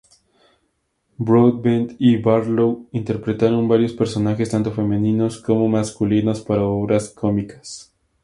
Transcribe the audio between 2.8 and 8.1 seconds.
interpretaron varios personajes, tanto femeninos como masculinos, para obras cómicas.